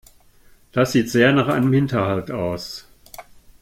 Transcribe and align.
Das 0.71 0.93
sieht 0.93 1.11
sehr 1.11 1.31
nach 1.31 1.47
einem 1.47 1.71
Hinterhalt 1.73 2.31
aus. 2.31 2.87